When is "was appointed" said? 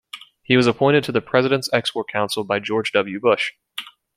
0.57-1.03